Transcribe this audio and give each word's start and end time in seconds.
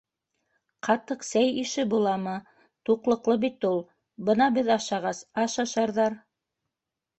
Ҡатыҡ 0.87 1.25
сәй 1.27 1.51
ише 1.63 1.85
буламы, 1.91 2.33
туҡлыҡлы 2.91 3.37
бит 3.45 3.69
ул. 3.73 3.79
Бына 4.31 4.49
беҙ 4.59 4.75
ашағас, 4.79 5.23
аш 5.47 5.61
ашарҙар. 5.67 6.21